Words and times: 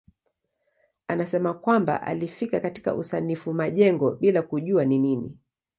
Anasema 1.07 1.53
kwamba 1.53 2.01
alifika 2.01 2.59
katika 2.59 2.95
usanifu 2.95 3.53
majengo 3.53 4.11
bila 4.11 4.41
kujua 4.41 4.85
ni 4.85 4.99
nini. 4.99 5.37